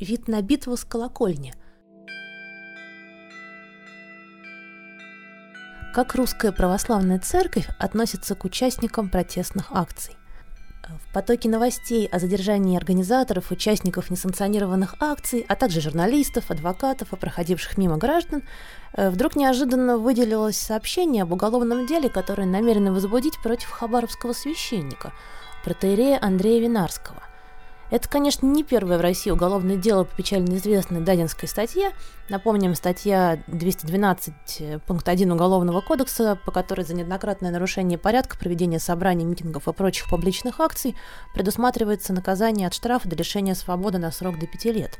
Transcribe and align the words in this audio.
Вид 0.00 0.28
на 0.28 0.42
битву 0.42 0.76
с 0.76 0.84
колокольни. 0.84 1.54
Как 5.94 6.14
русская 6.14 6.52
православная 6.52 7.18
церковь 7.18 7.66
относится 7.78 8.34
к 8.34 8.44
участникам 8.44 9.08
протестных 9.08 9.68
акций? 9.70 10.14
В 10.86 11.14
потоке 11.14 11.48
новостей 11.48 12.06
о 12.08 12.18
задержании 12.18 12.76
организаторов, 12.76 13.50
участников 13.50 14.10
несанкционированных 14.10 14.96
акций, 15.00 15.46
а 15.48 15.56
также 15.56 15.80
журналистов, 15.80 16.50
адвокатов 16.50 17.14
и 17.14 17.16
проходивших 17.16 17.78
мимо 17.78 17.96
граждан, 17.96 18.42
э, 18.92 19.08
вдруг 19.08 19.34
неожиданно 19.34 19.96
выделилось 19.96 20.58
сообщение 20.58 21.22
об 21.22 21.32
уголовном 21.32 21.86
деле, 21.86 22.10
которое 22.10 22.46
намерены 22.46 22.92
возбудить 22.92 23.40
против 23.42 23.70
хабаровского 23.70 24.34
священника, 24.34 25.14
протеерея 25.64 26.18
Андрея 26.20 26.60
Винарского– 26.60 27.22
это, 27.90 28.08
конечно, 28.08 28.46
не 28.46 28.64
первое 28.64 28.98
в 28.98 29.00
России 29.00 29.30
уголовное 29.30 29.76
дело 29.76 30.04
по 30.04 30.16
печально 30.16 30.56
известной 30.56 31.00
Дадинской 31.00 31.48
статье. 31.48 31.92
Напомним, 32.28 32.74
статья 32.74 33.38
212, 33.46 34.34
э, 34.60 34.78
пункт 34.86 35.08
1 35.08 35.30
Уголовного 35.30 35.80
кодекса, 35.80 36.38
по 36.44 36.50
которой 36.50 36.84
за 36.84 36.94
неоднократное 36.94 37.50
нарушение 37.50 37.98
порядка 37.98 38.36
проведения 38.36 38.80
собраний, 38.80 39.24
митингов 39.24 39.68
и 39.68 39.72
прочих 39.72 40.08
публичных 40.10 40.60
акций 40.60 40.96
предусматривается 41.34 42.12
наказание 42.12 42.66
от 42.66 42.74
штрафа 42.74 43.08
до 43.08 43.16
лишения 43.16 43.54
свободы 43.54 43.98
на 43.98 44.10
срок 44.10 44.38
до 44.38 44.46
5 44.46 44.64
лет. 44.66 44.98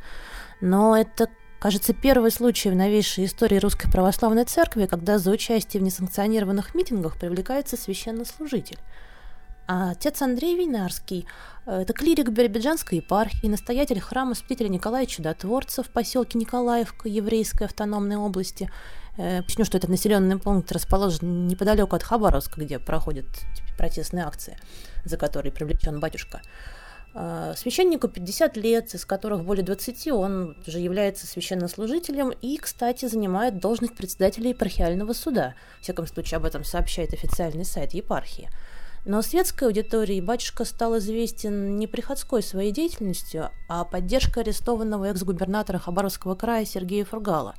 Но 0.61 0.97
это 0.97 1.29
Кажется, 1.59 1.95
первый 1.95 2.31
случай 2.31 2.69
в 2.69 2.77
новейшей 2.77 3.25
истории 3.25 3.57
Русской 3.57 3.91
Православной 3.91 4.45
Церкви, 4.45 4.85
когда 4.85 5.19
за 5.19 5.31
участие 5.31 5.81
в 5.81 5.85
несанкционированных 5.85 6.75
митингах 6.75 7.19
привлекается 7.19 7.79
священнослужитель. 7.79 8.79
А 9.67 9.91
отец 9.91 10.23
Андрей 10.23 10.57
Винарский 10.57 11.27
э,– 11.67 11.81
это 11.83 11.93
клирик 11.93 12.29
Биробиджанской 12.29 12.99
епархии, 12.99 13.49
настоятель 13.49 14.01
храма 14.01 14.35
Спасителя 14.35 14.69
Николая 14.69 15.07
Чудотворца 15.07 15.83
в 15.83 15.89
поселке 15.89 16.39
Николаевка 16.39 17.09
Еврейской 17.09 17.65
автономной 17.65 18.17
области. 18.17 18.71
Э, 19.19 19.43
Почему 19.43 19.65
что 19.65 19.77
этот 19.77 19.91
населенный 19.91 20.39
пункт 20.39 20.71
расположен 20.71 21.49
неподалеку 21.49 21.97
от 21.97 22.05
Хабаровска, 22.05 22.61
где 22.61 22.79
проходят 22.79 23.27
протестные 23.77 24.25
акции, 24.25 24.57
за 25.05 25.17
которые 25.17 25.53
привлечен 25.53 25.99
батюшка. 25.99 26.43
Э, 27.15 27.55
священнику 27.57 28.07
50 28.07 28.57
лет, 28.57 28.95
из 28.95 29.05
которых 29.05 29.43
более 29.45 29.65
20 29.65 30.13
он 30.13 30.57
уже 30.65 30.79
является 30.79 31.27
священнослужителем 31.27 32.31
и, 32.31 32.57
кстати, 32.59 33.07
занимает 33.07 33.59
должность 33.59 33.97
председателя 33.97 34.51
епархиального 34.51 35.13
суда. 35.13 35.55
В 35.81 35.83
всяком 35.83 36.07
случае, 36.07 36.37
об 36.37 36.45
этом 36.45 36.63
сообщает 36.63 37.13
официальный 37.13 37.65
сайт 37.65 37.95
епархии. 37.95 38.49
Но 39.07 39.23
светской 39.23 39.69
аудитории 39.69 40.21
батюшка 40.21 40.65
стал 40.65 40.99
известен 40.99 41.77
не 41.77 41.87
приходской 41.87 42.43
своей 42.43 42.73
деятельностью, 42.73 43.51
а 43.69 43.85
поддержкой 43.85 44.41
арестованного 44.41 45.05
экс-губернатора 45.05 45.79
Хабаровского 45.79 46.35
края 46.35 46.65
Сергея 46.65 47.05
Фургала. 47.05 47.55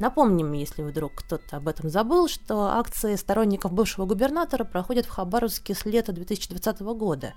Напомним, 0.00 0.50
если 0.52 0.82
вдруг 0.82 1.14
кто-то 1.14 1.58
об 1.58 1.68
этом 1.68 1.90
забыл, 1.90 2.26
что 2.26 2.62
акции 2.62 3.14
сторонников 3.14 3.72
бывшего 3.72 4.04
губернатора 4.04 4.64
проходят 4.64 5.06
в 5.06 5.10
Хабаровске 5.10 5.76
с 5.76 5.84
лета 5.84 6.10
2020 6.10 6.80
года. 6.80 7.34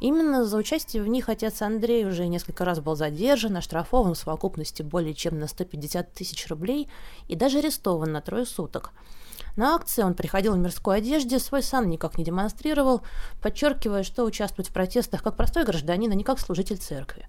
Именно 0.00 0.44
за 0.44 0.56
участие 0.56 1.02
в 1.02 1.08
них 1.08 1.28
отец 1.28 1.62
Андрей 1.62 2.06
уже 2.06 2.28
несколько 2.28 2.64
раз 2.64 2.78
был 2.78 2.94
задержан, 2.94 3.56
оштрафован 3.56 4.14
в 4.14 4.18
совокупности 4.18 4.82
более 4.82 5.14
чем 5.14 5.40
на 5.40 5.48
150 5.48 6.12
тысяч 6.12 6.46
рублей 6.46 6.88
и 7.26 7.34
даже 7.34 7.58
арестован 7.58 8.12
на 8.12 8.20
трое 8.20 8.46
суток– 8.46 8.92
на 9.56 9.74
акции 9.74 10.02
он 10.02 10.14
приходил 10.14 10.52
в 10.52 10.58
мирской 10.58 10.98
одежде, 10.98 11.38
свой 11.38 11.62
сан 11.62 11.88
никак 11.88 12.18
не 12.18 12.24
демонстрировал, 12.24 13.02
подчеркивая, 13.40 14.02
что 14.02 14.24
участвует 14.24 14.68
в 14.68 14.72
протестах 14.72 15.22
как 15.22 15.36
простой 15.36 15.64
гражданин, 15.64 16.12
а 16.12 16.14
не 16.14 16.24
как 16.24 16.38
служитель 16.38 16.76
церкви. 16.76 17.26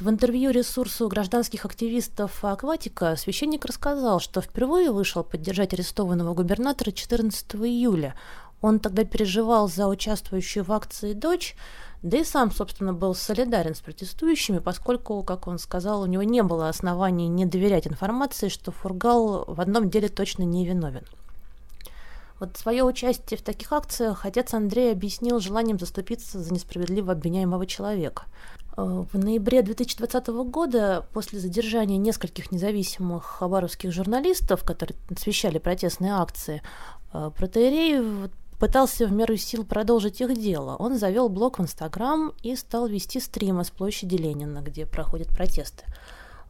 В 0.00 0.08
интервью 0.08 0.50
ресурсу 0.50 1.08
гражданских 1.08 1.64
активистов 1.64 2.44
«Акватика» 2.44 3.14
священник 3.16 3.64
рассказал, 3.64 4.18
что 4.20 4.40
впервые 4.40 4.90
вышел 4.90 5.22
поддержать 5.22 5.72
арестованного 5.72 6.34
губернатора 6.34 6.90
14 6.90 7.54
июля. 7.56 8.14
Он 8.60 8.80
тогда 8.80 9.04
переживал 9.04 9.68
за 9.68 9.86
участвующую 9.88 10.64
в 10.64 10.72
акции 10.72 11.12
дочь, 11.12 11.56
да 12.02 12.18
и 12.18 12.24
сам, 12.24 12.50
собственно, 12.50 12.92
был 12.92 13.14
солидарен 13.14 13.74
с 13.74 13.80
протестующими, 13.80 14.58
поскольку, 14.58 15.22
как 15.22 15.46
он 15.46 15.58
сказал, 15.58 16.02
у 16.02 16.06
него 16.06 16.22
не 16.22 16.42
было 16.42 16.68
оснований 16.68 17.28
не 17.28 17.46
доверять 17.46 17.86
информации, 17.86 18.48
что 18.48 18.72
Фургал 18.72 19.44
в 19.46 19.60
одном 19.60 19.90
деле 19.90 20.08
точно 20.08 20.42
не 20.42 20.66
виновен. 20.66 21.04
Вот 22.40 22.56
свое 22.56 22.82
участие 22.82 23.38
в 23.38 23.42
таких 23.42 23.72
акциях 23.72 24.26
отец 24.26 24.54
Андрей 24.54 24.92
объяснил 24.92 25.38
желанием 25.38 25.78
заступиться 25.78 26.40
за 26.40 26.52
несправедливо 26.52 27.12
обвиняемого 27.12 27.66
человека. 27.66 28.24
Э, 28.76 29.04
в 29.12 29.18
ноябре 29.18 29.62
2020 29.62 30.26
года, 30.48 31.06
после 31.12 31.38
задержания 31.38 31.96
нескольких 31.96 32.50
независимых 32.50 33.24
хабаровских 33.24 33.92
журналистов, 33.92 34.64
которые 34.64 34.96
освещали 35.10 35.58
протестные 35.58 36.14
акции, 36.14 36.62
э, 37.12 37.30
протеерей 37.36 38.28
пытался 38.58 39.06
в 39.06 39.12
меру 39.12 39.36
сил 39.36 39.64
продолжить 39.64 40.20
их 40.20 40.36
дело. 40.36 40.76
Он 40.76 40.98
завел 40.98 41.28
блог 41.28 41.58
в 41.58 41.62
Инстаграм 41.62 42.32
и 42.42 42.56
стал 42.56 42.86
вести 42.88 43.20
стримы 43.20 43.64
с 43.64 43.70
площади 43.70 44.16
Ленина, 44.16 44.60
где 44.60 44.86
проходят 44.86 45.28
протесты. 45.28 45.84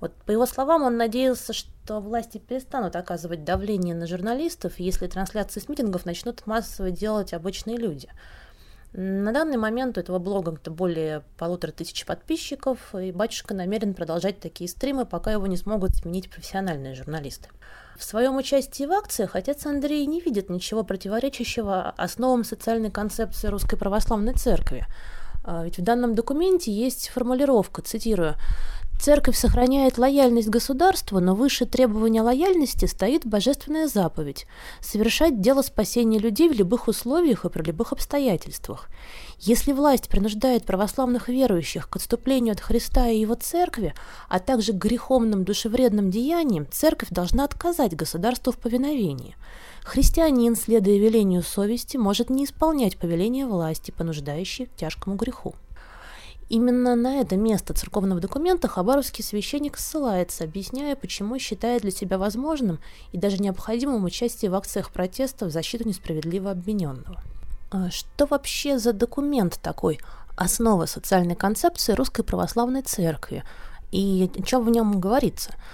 Вот 0.05 0.13
по 0.27 0.33
его 0.33 0.45
словам, 0.45 0.83
он 0.83 0.99
надеялся, 0.99 1.55
что 1.55 1.99
власти 1.99 2.37
перестанут 2.37 2.95
оказывать 2.95 3.43
давление 3.43 3.95
на 3.95 4.07
журналистов, 4.07 4.75
если 4.77 5.07
трансляции 5.07 5.61
с 5.61 5.69
митингов 5.71 6.05
начнут 6.05 6.47
массово 6.47 6.91
делать 6.91 7.33
обычные 7.33 7.79
люди. 7.79 8.11
На 8.93 9.33
данный 9.33 9.57
момент 9.57 9.97
у 9.97 10.01
этого 10.03 10.19
блога 10.19 10.59
более 10.67 11.23
полутора 11.39 11.73
тысяч 11.73 12.05
подписчиков, 12.05 12.95
и 12.95 13.13
батюшка 13.13 13.55
намерен 13.55 13.95
продолжать 13.95 14.41
такие 14.41 14.69
стримы, 14.69 15.07
пока 15.07 15.33
его 15.33 15.47
не 15.47 15.57
смогут 15.57 15.97
сменить 15.97 16.29
профессиональные 16.29 16.95
журналисты. 16.95 17.49
В 17.97 18.05
своем 18.05 18.37
участии 18.37 18.85
в 18.85 18.93
акциях 18.93 19.35
отец 19.35 19.65
Андрей 19.65 20.05
не 20.05 20.21
видит 20.21 20.51
ничего 20.51 20.85
противоречащего 20.85 21.95
основам 21.97 22.45
социальной 22.45 22.91
концепции 22.91 23.49
Русской 23.49 23.79
Православной 23.79 24.35
Церкви. 24.35 24.87
А 25.47 25.65
ведь 25.65 25.79
в 25.79 25.83
данном 25.83 26.15
документе 26.15 26.73
есть 26.73 27.09
формулировка, 27.09 27.81
цитирую, 27.83 28.35
Церковь 29.05 29.37
сохраняет 29.37 29.99
лояльность 29.99 30.49
государству, 30.49 31.21
но 31.21 31.35
выше 31.35 31.67
требования 31.67 32.23
лояльности 32.23 32.87
стоит 32.87 33.27
божественная 33.27 33.87
заповедь– 33.87 34.47
совершать 34.81 35.43
дело 35.43 35.61
спасения 35.61 36.19
людей 36.19 36.49
в 36.49 36.55
любых 36.55 36.89
условиях 36.89 37.45
и 37.45 37.51
при 37.51 37.65
любых 37.65 37.93
обстоятельствах. 37.93 38.89
Если 39.39 39.73
власть 39.73 40.09
принуждает 40.09 40.65
православных 40.65 41.29
верующих 41.29 41.91
к 41.91 41.97
отступлению 41.97 42.53
от 42.53 42.61
Христа 42.61 43.11
и 43.11 43.21
его 43.21 43.35
церкви, 43.35 43.93
а 44.31 44.39
также 44.39 44.73
к 44.73 44.77
греховным 44.77 45.45
душевредным 45.45 46.11
деяниям, 46.11 46.67
церковь 46.71 47.11
должна 47.11 47.45
отказать 47.45 47.95
государству 47.95 48.55
в 48.55 48.57
повиновении. 48.57 49.37
Христианин, 49.83 50.57
следуя 50.57 50.97
велению 50.97 51.43
совести, 51.43 51.99
может 51.99 52.31
не 52.31 52.47
исполнять 52.47 52.97
повеление 52.97 53.47
власти, 53.47 53.91
понуждающей 53.91 54.65
к 54.65 54.77
тяжкому 54.77 55.17
греху. 55.17 55.55
Именно 56.49 56.94
на 56.94 57.16
это 57.16 57.37
место 57.37 57.72
церковного 57.72 58.21
документа 58.21 58.69
хабаровский 58.69 59.25
священник 59.25 59.78
ссылается, 59.78 60.44
объясняя, 60.44 60.94
почему 60.94 61.38
считает 61.38 61.82
для 61.82 61.91
себя 61.91 62.19
возможным 62.19 62.81
и 63.12 63.19
даже 63.19 63.38
необходимым 63.38 64.05
участие 64.05 64.50
в 64.50 64.55
акциях 64.55 64.91
протеста 64.91 65.47
в 65.47 65.50
защиту 65.50 65.88
несправедливо 65.88 66.50
обвиненного. 66.50 67.22
А 67.71 67.91
что 67.91 68.27
вообще 68.27 68.78
за 68.78 68.93
документ 68.93 69.59
такой, 69.62 69.99
основа 70.37 70.87
социальной 70.87 71.34
концепции 71.34 71.93
Русской 71.93 72.22
Православной 72.22 72.82
Церкви, 72.82 73.43
и 73.91 74.31
о 74.53 74.61
в 74.61 74.71
нем 74.71 75.00
говорится– 75.00 75.55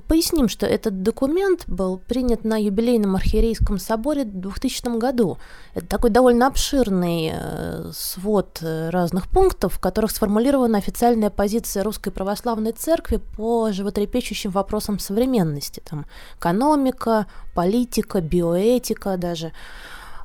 поясним, 0.00 0.48
что 0.48 0.66
этот 0.66 1.02
документ 1.02 1.64
был 1.66 1.98
принят 1.98 2.44
на 2.44 2.56
юбилейном 2.60 3.16
архиерейском 3.16 3.78
соборе 3.78 4.24
в 4.24 4.40
2000 4.40 4.98
году. 4.98 5.38
Это 5.74 5.86
такой 5.86 6.10
довольно 6.10 6.46
обширный 6.46 7.32
э, 7.32 7.90
свод 7.92 8.58
э, 8.60 8.90
разных 8.90 9.28
пунктов, 9.28 9.74
в 9.74 9.78
которых 9.78 10.10
сформулирована 10.10 10.78
официальная 10.78 11.30
позиция 11.30 11.82
Русской 11.84 12.10
Православной 12.10 12.72
Церкви 12.72 13.20
по 13.36 13.72
животрепещущим 13.72 14.50
вопросам 14.50 14.98
современности. 14.98 15.80
Там 15.88 16.06
экономика, 16.38 17.26
политика, 17.54 18.20
биоэтика 18.20 19.16
даже. 19.16 19.52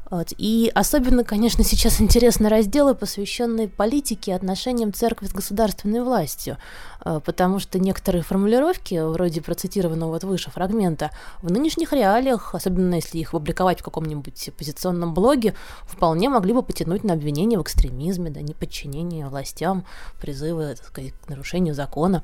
Вот. 0.10 0.34
И 0.38 0.72
особенно, 0.74 1.24
конечно, 1.24 1.64
сейчас 1.64 2.02
интересны 2.02 2.50
разделы, 2.50 2.96
посвященные 2.96 3.68
политике 3.68 4.32
и 4.32 4.34
отношениям 4.34 4.92
церкви 4.92 5.28
с 5.28 5.32
государственной 5.32 6.02
властью, 6.02 6.58
э, 7.06 7.20
потому 7.24 7.60
что 7.60 7.80
некоторые 7.80 8.24
формулировки, 8.24 8.96
вроде 8.96 9.42
процитированного 9.42 10.12
вот 10.12 10.24
выше 10.24 10.50
фрагмента, 10.50 11.12
в 11.42 11.52
нынешних 11.52 11.94
реалиях, 11.94 12.56
особенно 12.56 12.96
если 12.96 13.20
их 13.20 13.32
публиковать 13.32 13.82
в 13.82 13.84
каком-нибудь 13.84 14.50
оппозиционном 14.50 15.14
блоге, 15.14 15.54
вполне 15.84 16.30
могли 16.30 16.54
бы 16.54 16.64
потянуть 16.64 17.04
на 17.04 17.14
обвинение 17.14 17.60
в 17.60 17.64
экстремизме, 17.64 18.32
да, 18.32 18.42
неподчинении 18.42 19.24
властям, 19.24 19.86
призывы 20.20 20.76
так 20.76 20.88
сказать, 20.88 21.14
к 21.14 21.30
нарушению 21.30 21.76
закона. 21.76 22.24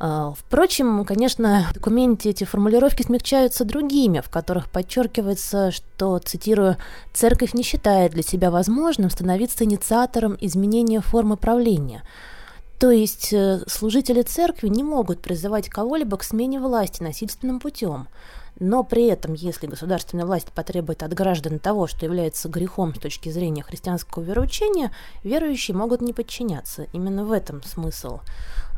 А, 0.00 0.32
впрочем, 0.38 1.04
конечно, 1.04 1.66
в 1.70 1.74
документе 1.74 2.30
эти 2.30 2.44
формулировки 2.44 3.02
смягчаются 3.02 3.64
другими, 3.64 4.20
в 4.20 4.30
которых 4.30 4.70
подчеркивается, 4.70 5.72
что, 5.72 6.18
цитирую, 6.20 6.76
«Церковь 7.12 7.54
не 7.54 7.62
считает 7.62 8.12
для 8.12 8.22
себя 8.22 8.50
возможным 8.50 9.10
становиться 9.10 9.64
инициатором 9.64 10.36
изменения 10.40 11.00
формы 11.00 11.36
правления». 11.36 12.02
То 12.78 12.92
есть 12.92 13.32
э, 13.32 13.60
служители 13.66 14.22
церкви 14.22 14.68
не 14.68 14.84
могут 14.84 15.20
призывать 15.20 15.68
кого-либо 15.68 16.16
к 16.16 16.22
смене 16.22 16.60
власти 16.60 17.02
насильственным 17.02 17.58
путем. 17.58 18.06
Но 18.60 18.84
при 18.84 19.06
этом, 19.06 19.34
если 19.34 19.66
государственная 19.66 20.26
власть 20.26 20.52
потребует 20.52 21.02
от 21.02 21.12
граждан 21.12 21.58
того, 21.58 21.86
что 21.86 22.04
является 22.04 22.48
грехом 22.48 22.94
с 22.94 22.98
точки 22.98 23.28
зрения 23.28 23.62
христианского 23.62 24.22
вероучения, 24.22 24.92
верующие 25.22 25.76
могут 25.76 26.00
не 26.00 26.12
подчиняться. 26.12 26.86
Именно 26.92 27.24
в 27.24 27.32
этом 27.32 27.62
смысл 27.62 28.20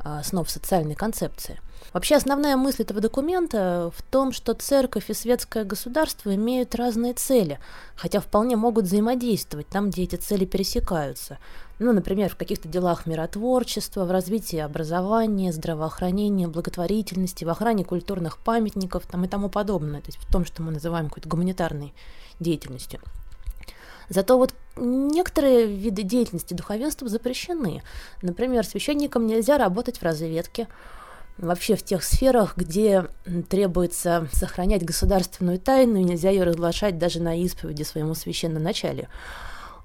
основ 0.05 0.47
а, 0.47 0.51
социальной 0.51 0.95
концепции. 0.95 1.61
Вообще 1.93 2.15
основная 2.17 2.57
мысль 2.57 2.83
этого 2.83 3.01
документа 3.01 3.91
в 3.97 4.03
том, 4.03 4.33
что 4.33 4.55
церковь 4.55 5.11
и 5.11 5.15
светское 5.15 5.65
государство 5.65 6.35
имеют 6.35 6.75
разные 6.75 7.15
цели, 7.15 7.59
хотя 7.97 8.21
вполне 8.21 8.57
могут 8.57 8.85
взаимодействовать 8.85 9.67
там, 9.69 9.91
где 9.91 10.05
эти 10.05 10.17
цели 10.17 10.45
пересекаются. 10.45 11.39
Ну, 11.81 11.93
например, 11.93 12.29
в 12.29 12.37
каких-то 12.37 12.69
делах 12.69 13.07
миротворчества, 13.07 14.05
в 14.05 14.11
развитии 14.11 14.59
образования, 14.59 15.53
здравоохранения, 15.53 16.47
благотворительности, 16.47 17.45
в 17.45 17.49
охране 17.49 17.85
культурных 17.85 18.39
памятников 18.39 19.07
там, 19.07 19.25
и 19.25 19.29
тому 19.29 19.49
подобное, 19.49 20.01
то 20.01 20.09
есть 20.09 20.19
в 20.19 20.31
том, 20.31 20.45
что 20.45 20.63
мы 20.63 20.73
называем 20.73 21.09
какой-то 21.09 21.29
гуманитарной 21.29 21.93
деятельностью. 22.39 23.01
Зато 24.11 24.37
вот 24.37 24.53
некоторые 24.77 25.67
виды 25.67 26.03
деятельности 26.03 26.53
духовенства 26.53 27.09
запрещены. 27.09 27.83
Например, 28.23 28.67
священникам 28.67 29.27
нельзя 29.27 29.57
работать 29.57 29.99
в 29.99 30.03
разведке, 30.03 30.67
вообще 31.39 31.77
в 31.77 31.85
тех 31.85 32.03
сферах, 32.03 32.57
где 32.57 33.07
требуется 33.49 34.29
сохранять 34.33 34.85
государственную 34.85 35.61
тайну, 35.61 36.01
и 36.01 36.05
нельзя 36.05 36.31
ее 36.31 36.43
разглашать 36.43 36.99
даже 36.99 37.23
на 37.23 37.41
исповеди 37.41 37.85
своему 37.85 38.15
священноначалию. 38.15 39.07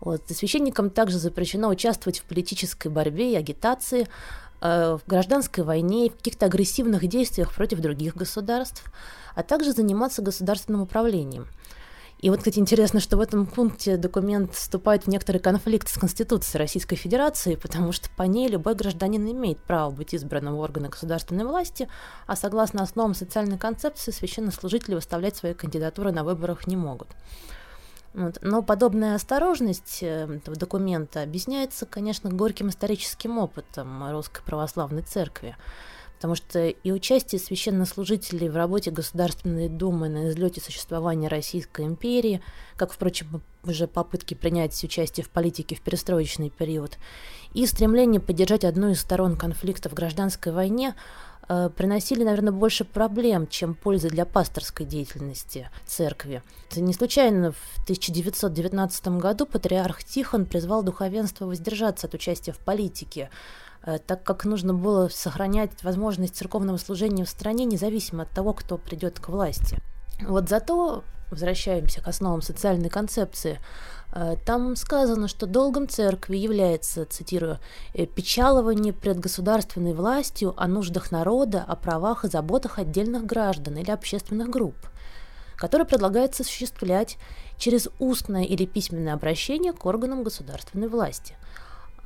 Вот. 0.01 0.23
Священникам 0.27 0.89
также 0.89 1.19
запрещено 1.19 1.69
участвовать 1.69 2.19
в 2.19 2.23
политической 2.23 2.87
борьбе 2.87 3.33
и 3.33 3.35
агитации, 3.35 4.07
э, 4.59 4.97
в 4.97 5.07
гражданской 5.07 5.63
войне 5.63 6.09
в 6.09 6.17
каких-то 6.17 6.47
агрессивных 6.47 7.05
действиях 7.07 7.53
против 7.53 7.79
других 7.79 8.17
государств, 8.17 8.83
а 9.35 9.43
также 9.43 9.71
заниматься 9.71 10.23
государственным 10.23 10.81
управлением– 10.81 11.47
и 12.19 12.29
вот, 12.29 12.39
кстати, 12.39 12.59
интересно, 12.59 12.99
что 12.99 13.17
в 13.17 13.21
этом 13.21 13.45
пункте 13.45 13.97
документ 13.97 14.53
вступает 14.53 15.03
в 15.03 15.07
некоторый 15.07 15.37
конфликт 15.37 15.89
с 15.89 15.97
Конституцией 15.97 16.59
Российской 16.59 16.95
Федерации, 16.95 17.55
потому 17.55 17.91
что 17.91 18.09
по 18.15 18.23
ней 18.23 18.47
любой 18.47 18.75
гражданин 18.75 19.29
имеет 19.31 19.59
право 19.59 19.91
быть 19.91 20.13
избранным 20.13 20.55
в 20.55 20.59
органы 20.59 20.89
государственной 20.89 21.45
власти, 21.45 21.89
а 22.25 22.35
согласно 22.35 22.81
основам 22.81 23.13
социальной 23.13 23.57
концепции 23.57 24.11
священнослужители 24.11 24.95
выставлять 24.95 25.35
свои 25.35 25.53
кандидатуры 25.53 26.11
на 26.11 26.23
выборах 26.23 26.67
не 26.67 26.77
могут. 26.77 27.09
Вот. 28.13 28.39
Но 28.41 28.61
подобная 28.61 29.15
осторожность 29.15 29.99
э, 30.01 30.37
этого 30.37 30.55
документа 30.55 31.21
объясняется, 31.21 31.85
конечно, 31.85 32.29
горьким 32.29 32.69
историческим 32.69 33.37
опытом 33.37 34.09
Русской 34.09 34.41
Православной 34.41 35.01
Церкви 35.01 35.57
потому 36.15 36.35
что 36.35 36.67
и 36.67 36.91
участие 36.91 37.39
священнослужителей 37.39 38.49
в 38.49 38.55
работе 38.55 38.91
Государственной 38.91 39.69
Думы 39.69 40.09
на 40.09 40.29
излете 40.29 40.61
существования 40.61 41.27
Российской 41.27 41.85
империи, 41.85 42.41
как, 42.77 42.91
впрочем, 42.91 43.41
уже 43.63 43.87
попытки 43.87 44.33
принять 44.33 44.81
участие 44.83 45.25
в 45.25 45.29
политике 45.29 45.75
в 45.75 45.81
перестроечный 45.81 46.49
период, 46.49 46.97
и 47.53 47.65
стремление 47.65 48.21
поддержать 48.21 48.63
одну 48.63 48.89
из 48.89 49.01
сторон 49.01 49.37
конфликта 49.37 49.89
в 49.89 49.93
гражданской 49.93 50.51
войне 50.51 50.95
э, 51.47 51.69
приносили, 51.75 52.23
наверное, 52.23 52.53
больше 52.53 52.85
проблем, 52.85 53.47
чем 53.47 53.75
пользы 53.75 54.09
для 54.09 54.25
пасторской 54.25 54.85
деятельности 54.85 55.69
церкви. 55.85 56.43
Это 56.71 56.81
не 56.81 56.93
случайно 56.93 57.51
в 57.51 57.83
1919 57.83 59.07
году 59.19 59.45
патриарх 59.45 60.03
Тихон 60.03 60.45
призвал 60.45 60.83
духовенство 60.83 61.45
воздержаться 61.45 62.07
от 62.07 62.13
участия 62.13 62.51
в 62.51 62.59
политике, 62.59 63.29
так 64.07 64.23
как 64.23 64.45
нужно 64.45 64.73
было 64.73 65.09
сохранять 65.09 65.83
возможность 65.83 66.35
церковного 66.35 66.77
служения 66.77 67.25
в 67.25 67.29
стране, 67.29 67.65
независимо 67.65 68.23
от 68.23 68.31
того, 68.31 68.53
кто 68.53 68.77
придет 68.77 69.19
к 69.19 69.29
власти. 69.29 69.77
Вот 70.21 70.49
зато, 70.49 71.03
возвращаемся 71.29 72.01
к 72.01 72.07
основам 72.07 72.41
социальной 72.41 72.89
концепции, 72.89 73.59
э, 74.13 74.37
там 74.45 74.75
сказано, 74.75 75.27
что 75.27 75.45
долгом 75.45 75.87
церкви 75.87 76.37
является, 76.37 77.05
цитирую, 77.05 77.59
«э, 77.93 78.05
«печалование 78.05 78.93
пред 78.93 79.19
государственной 79.19 79.93
властью 79.93 80.53
о 80.57 80.67
нуждах 80.67 81.11
народа, 81.11 81.63
о 81.67 81.75
правах 81.75 82.25
и 82.25 82.29
заботах 82.29 82.79
отдельных 82.79 83.25
граждан 83.25 83.77
или 83.77 83.91
общественных 83.91 84.49
групп, 84.49 84.77
которые 85.57 85.85
предлагается 85.85 86.43
осуществлять 86.43 87.17
через 87.57 87.89
устное 87.99 88.43
или 88.43 88.65
письменное 88.65 89.13
обращение 89.13 89.73
к 89.73 89.85
органам 89.85 90.23
государственной 90.23 90.87
власти– 90.87 91.35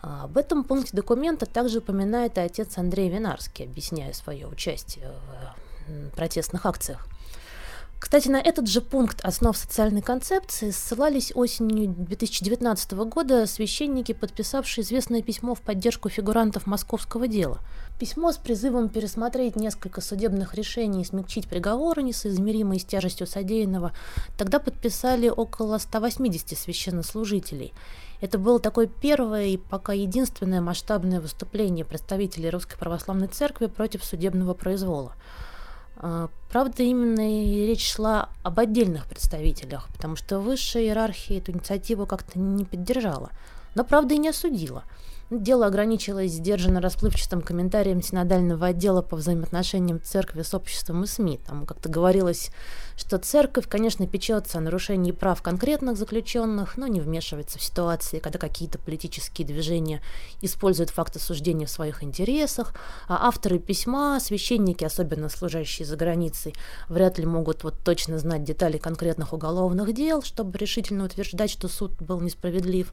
об 0.02 0.38
этом 0.38 0.64
пункте 0.64 0.96
документа 0.96 1.46
также 1.46 1.80
упоминает 1.80 2.38
и 2.38 2.42
отец 2.42 2.78
Андрей 2.78 3.10
Винарский, 3.10 3.66
объясняя 3.66 4.14
свое 4.14 4.48
участие 4.48 5.12
в 5.88 6.16
протестных 6.16 6.66
акциях. 6.66 7.08
Кстати, 8.00 8.30
на 8.30 8.38
этот 8.38 8.68
же 8.70 8.80
пункт 8.80 9.20
основ 9.26 9.58
социальной 9.58 10.02
концепции 10.02 10.72
ссылались 10.72 11.34
осенью 11.36 11.90
2019 11.90 12.94
года 12.94 13.46
священники, 13.46 14.14
подписавшие 14.14 14.86
известное 14.86 15.22
письмо 15.22 15.54
в 15.54 15.62
поддержку 15.62 16.08
фигурантов 16.08 16.66
московского 16.66 17.28
дела. 17.28 17.60
Письмо 18.00 18.32
с 18.32 18.38
призывом 18.38 18.88
пересмотреть 18.88 19.58
несколько 19.58 20.00
судебных 20.00 20.56
решений 20.56 21.02
и 21.02 21.06
смягчить 21.06 21.50
приговоры, 21.50 22.02
несоизмеримые 22.02 22.80
с 22.80 22.86
тяжестью 22.86 23.28
содеянного, 23.28 23.92
тогда 24.38 24.60
подписали 24.60 25.28
около 25.28 25.78
180 25.78 26.58
священнослужителей– 26.58 27.74
это 28.22 28.38
было 28.38 28.60
такое 28.60 28.88
первое 28.88 29.46
и 29.46 29.58
пока 29.58 29.94
единственное 29.94 30.62
масштабное 30.62 31.22
выступление 31.22 31.86
представителей 31.86 32.50
Русской 32.50 32.78
Православной 32.78 33.28
Церкви 33.28 33.68
против 33.68 34.04
судебного 34.04 34.54
произвола. 34.54 35.14
А, 35.98 36.30
правда, 36.52 36.84
именно 36.84 37.22
и 37.22 37.66
речь 37.66 37.94
шла 37.94 38.30
об 38.44 38.60
отдельных 38.60 39.06
представителях, 39.06 39.88
потому 39.96 40.16
что 40.16 40.40
высшая 40.40 40.84
иерархия 40.84 41.40
эту 41.40 41.52
инициативу 41.52 42.06
как-то 42.06 42.40
не 42.40 42.66
поддержала, 42.66 43.30
но, 43.76 43.84
правда, 43.84 44.16
и 44.16 44.18
не 44.18 44.30
осудила– 44.30 44.84
Дело 45.32 45.68
ограничилось 45.68 46.32
сдержанно 46.32 46.82
расплывчатым 46.82 47.44
комментарием 47.44 48.02
синодального 48.02 48.66
отдела 48.66 49.04
по 49.04 49.16
взаимоотношениям 49.16 50.02
церкви 50.02 50.42
с 50.42 50.56
обществом 50.56 51.04
и 51.04 51.08
СМИ. 51.08 51.40
Там 51.46 51.68
как-то 51.68 51.88
говорилось, 51.88 52.50
что 52.98 53.20
церковь, 53.20 53.68
конечно, 53.70 54.08
печется 54.08 54.58
о 54.58 54.62
нарушении 54.62 55.12
прав 55.12 55.44
конкретных 55.44 55.98
заключенных, 55.98 56.78
но 56.78 56.88
не 56.88 57.00
вмешивается 57.00 57.60
в 57.60 57.62
ситуации, 57.62 58.18
когда 58.18 58.40
какие-то 58.40 58.80
политические 58.80 59.46
движения 59.46 60.02
используют 60.42 60.90
факты 60.90 61.20
суждения 61.20 61.68
в 61.68 61.72
своих 61.72 62.04
интересах, 62.04 62.74
а 63.08 63.28
авторы 63.28 63.60
письма, 63.60 64.20
священники, 64.20 64.84
особенно 64.84 65.30
служащие 65.30 65.86
за 65.86 65.96
границей, 65.96 66.56
вряд 66.88 67.20
ли 67.20 67.28
могут 67.28 67.64
вот 67.64 67.76
точно 67.86 68.18
знать 68.18 68.44
детали 68.44 68.80
конкретных 68.80 69.32
уголовных 69.32 69.94
дел, 69.94 70.24
чтобы 70.24 70.58
решительно 70.58 71.06
утверждать, 71.06 71.52
что 71.52 71.68
суд 71.68 71.92
был 72.02 72.20
несправедлив. 72.20 72.92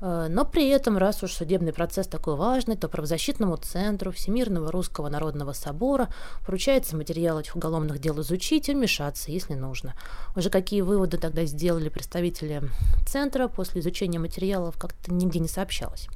Э, 0.00 0.28
но 0.30 0.44
при 0.44 0.68
этом, 0.68 0.98
раз 0.98 1.22
уж 1.22 1.32
судебный 1.32 1.72
процесс 1.72 2.06
такой 2.06 2.36
важный, 2.36 2.76
то 2.76 2.88
правозащитному 2.88 3.56
центру 3.56 4.12
Всемирного 4.12 4.70
Русского 4.70 5.08
Народного 5.08 5.52
Собора 5.52 6.08
поручается 6.44 6.96
материал 6.96 7.40
этих 7.40 7.56
уголовных 7.56 7.98
дел 7.98 8.20
изучить 8.20 8.68
и 8.68 8.74
вмешаться, 8.74 9.30
если 9.30 9.54
нужно. 9.54 9.94
Уже 10.36 10.50
какие 10.50 10.80
выводы 10.82 11.18
тогда 11.18 11.44
сделали 11.44 11.88
представители 11.88 12.62
центра 13.06 13.48
после 13.48 13.80
изучения 13.80 14.18
материалов, 14.18 14.76
как-то 14.78 15.12
нигде 15.12 15.40
не 15.40 15.48
сообщалось. 15.48 16.08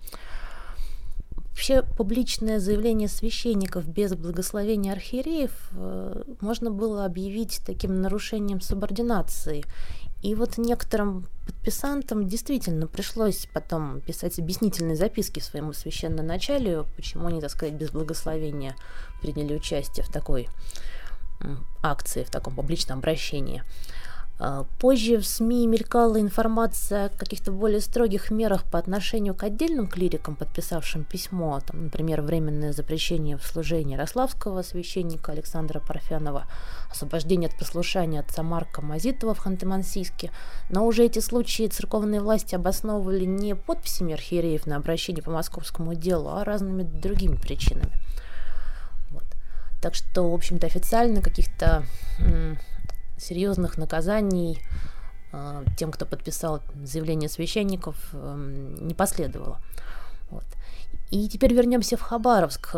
Вообще 1.53 1.83
публичное 1.83 2.59
заявление 2.61 3.09
священников 3.09 3.87
без 3.87 4.15
благословения 4.15 4.93
архиереев 4.93 5.51
э, 5.73 6.23
можно 6.41 6.71
было 6.71 7.05
объявить 7.05 7.61
таким 7.67 8.01
нарушением 8.01 8.62
субординации 8.62 9.62
и 10.23 10.35
вот 10.37 10.57
некоторым 10.57 11.26
подписантам 11.47 12.29
действительно 12.29 12.87
пришлось 12.87 13.49
потом 13.52 14.00
писать 14.00 14.38
объяснительные 14.38 14.95
записки 14.95 15.41
своему 15.41 15.73
священноначалию, 15.73 16.87
почему 16.97 17.26
они, 17.26 17.41
так 17.41 17.50
сказать, 17.50 17.75
без 17.75 17.91
благословения 17.91 18.76
приняли 19.21 19.55
участие 19.55 20.05
в 20.05 20.09
такой 20.09 20.49
акции, 21.83 22.23
в 22.23 22.31
таком 22.31 22.55
публичном 22.55 22.99
обращении. 22.99 23.64
А, 24.45 24.65
позже 24.81 25.19
в 25.19 25.25
СМИ 25.25 25.69
мелькала 25.69 26.21
информация 26.21 27.07
о 27.07 27.09
каких-то 27.11 27.53
более 27.53 27.81
строгих 27.81 28.33
мерах 28.33 28.65
по 28.65 28.77
отношению 28.77 29.37
к 29.37 29.45
отдельным 29.45 29.87
клирикам, 29.87 30.35
подписавшим 30.35 31.05
письмо, 31.05 31.61
там, 31.65 31.85
например, 31.85 32.23
временное 32.23 32.73
запрещение 32.73 33.37
в 33.37 33.47
служении 33.47 33.93
Ярославского 33.93 34.63
священника 34.63 35.31
Александра 35.31 35.79
Парфянова, 35.79 36.47
освобождение 36.91 37.51
от 37.51 37.57
послушания 37.57 38.19
отца 38.19 38.43
Марка 38.43 38.83
Мазитова 38.83 39.35
в 39.35 39.47
Ханты-Мансийске. 39.47 40.33
Но 40.71 40.89
уже 40.89 41.05
эти 41.05 41.21
случаи 41.21 41.69
церковные 41.69 42.21
власти 42.21 42.57
обосновывали 42.57 43.25
не 43.25 43.55
подписями 43.55 44.15
архиереев 44.15 44.67
на 44.67 44.75
обращение 44.75 45.23
по 45.23 45.31
московскому 45.31 45.95
делу, 45.95 46.31
а 46.31 46.43
разными 46.43 46.83
другими 46.83 47.37
причинами. 47.37 47.93
Вот. 49.11 49.25
Так 49.81 49.95
что, 49.95 50.29
в 50.29 50.35
общем-то, 50.35 50.67
официально 50.67 51.23
каких-то 51.23 51.85
серьезных 53.23 53.79
наказаний 53.79 54.61
э, 55.33 55.64
тем, 55.76 55.91
кто 55.91 56.07
подписал 56.07 56.61
заявление 56.85 57.29
священников, 57.29 57.97
э, 58.12 58.76
не 58.81 58.95
последовало. 58.95 59.59
Вот. 60.31 60.45
И 61.11 61.29
теперь 61.29 61.52
вернемся 61.52 61.97
в 61.97 62.00
Хабаровск. 62.00 62.73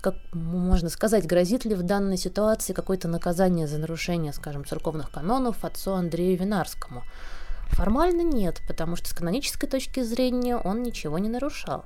Как 0.00 0.14
можно 0.32 0.88
сказать, 0.88 1.26
грозит 1.26 1.64
ли 1.64 1.74
в 1.74 1.82
данной 1.82 2.16
ситуации 2.16 2.72
какое-то 2.72 3.08
наказание 3.08 3.66
за 3.66 3.78
нарушение, 3.78 4.32
скажем, 4.32 4.64
церковных 4.64 5.10
канонов 5.10 5.64
отцу 5.64 5.94
Андрею 5.94 6.38
Винарскому? 6.38 7.02
Формально 7.70 8.22
нет, 8.22 8.60
потому 8.68 8.96
что 8.96 9.08
с 9.08 9.12
канонической 9.12 9.68
точки 9.68 10.02
зрения 10.02 10.56
он 10.56 10.82
ничего 10.82 11.18
не 11.18 11.28
нарушал. 11.28 11.84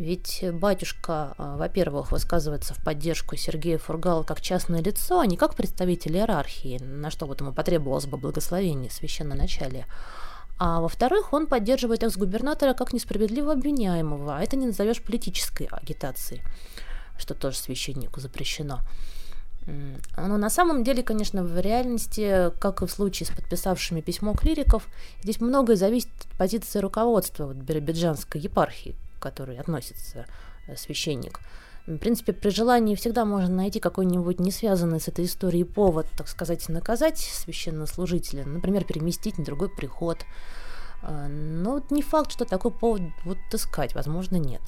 Ведь 0.00 0.42
батюшка, 0.54 1.34
а, 1.36 1.58
во-первых, 1.58 2.10
высказывается 2.10 2.72
в 2.72 2.82
поддержку 2.82 3.36
Сергея 3.36 3.76
Фургала 3.76 4.22
как 4.22 4.40
частное 4.40 4.80
лицо, 4.80 5.20
а 5.20 5.26
не 5.26 5.36
как 5.36 5.54
представитель 5.54 6.16
иерархии, 6.16 6.78
на 6.82 7.10
что 7.10 7.26
вот 7.26 7.42
ему 7.42 7.52
потребовалось 7.52 8.06
бы 8.06 8.16
благословение 8.16 8.90
священноначалия. 8.90 9.84
А 10.58 10.80
во-вторых, 10.80 11.34
он 11.34 11.46
поддерживает 11.46 12.02
экс-губернатора 12.02 12.72
как 12.72 12.94
несправедливо 12.94 13.52
обвиняемого, 13.52 14.38
а 14.38 14.42
это 14.42 14.56
не 14.56 14.64
назовешь 14.64 15.02
политической 15.02 15.68
агитацией, 15.70 16.40
что 17.18 17.34
тоже 17.34 17.58
священнику 17.58 18.20
запрещено. 18.20 18.80
Но 19.66 20.38
на 20.38 20.48
самом 20.48 20.82
деле, 20.82 21.02
конечно, 21.02 21.44
в 21.44 21.60
реальности, 21.60 22.50
как 22.58 22.80
и 22.80 22.86
в 22.86 22.90
случае 22.90 23.26
с 23.26 23.36
подписавшими 23.36 24.00
письмо 24.00 24.32
клириков, 24.32 24.88
здесь 25.22 25.42
многое 25.42 25.76
зависит 25.76 26.08
от 26.22 26.38
позиции 26.38 26.78
руководства 26.78 27.48
вот, 27.48 27.56
Биробиджанской 27.56 28.40
епархии, 28.40 28.96
к 29.20 29.22
которой 29.22 29.58
относится 29.58 30.26
э, 30.66 30.74
священник. 30.76 31.40
В 31.86 31.98
принципе, 31.98 32.32
при 32.32 32.50
желании 32.50 32.94
всегда 32.94 33.24
можно 33.24 33.54
найти 33.54 33.80
какой-нибудь 33.80 34.40
не 34.40 34.50
связанный 34.50 35.00
с 35.00 35.08
этой 35.08 35.24
историей 35.24 35.64
повод, 35.64 36.06
так 36.16 36.28
сказать, 36.28 36.68
наказать 36.68 37.18
священнослужителя, 37.18 38.44
например, 38.44 38.84
переместить 38.84 39.38
на 39.38 39.44
другой 39.44 39.70
приход. 39.70 40.24
А, 41.02 41.28
но 41.28 41.82
не 41.90 42.02
факт, 42.02 42.32
что 42.32 42.44
такой 42.44 42.70
повод 42.70 43.02
будут 43.24 43.42
искать, 43.52 43.94
возможно, 43.94 44.36
нет. 44.36 44.62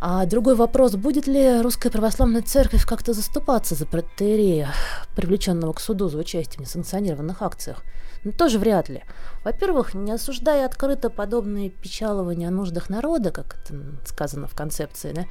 А 0.00 0.24
другой 0.24 0.54
вопрос, 0.54 0.92
будет 0.96 1.26
ли 1.26 1.60
русская 1.60 1.90
православная 1.90 2.40
церковь 2.40 2.86
как-то 2.86 3.12
заступаться 3.12 3.74
за 3.74 3.84
протеерея, 3.84 4.72
привлеченного 5.14 5.74
к 5.74 5.80
суду 5.80 6.08
за 6.08 6.16
участие 6.16 6.56
в 6.56 6.60
несанкционированных 6.60 7.42
акциях? 7.42 7.84
Ну, 8.24 8.32
тоже 8.32 8.58
вряд 8.58 8.88
ли. 8.88 9.02
Во-первых, 9.44 9.92
не 9.92 10.12
осуждая 10.12 10.64
открыто 10.64 11.10
подобные 11.10 11.68
печалования 11.68 12.48
о 12.48 12.50
нуждах 12.50 12.88
народа, 12.88 13.30
как 13.30 13.56
это 13.62 13.74
сказано 14.06 14.46
в 14.46 14.54
концепции, 14.54 15.12
да, 15.12 15.24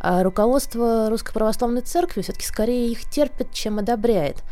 а 0.00 0.22
руководство 0.24 1.10
Русской 1.10 1.32
Православной 1.32 1.82
Церкви 1.82 2.22
все-таки 2.22 2.46
скорее 2.46 2.90
их 2.90 3.08
терпит, 3.10 3.52
чем 3.52 3.78
одобряет. 3.78 4.42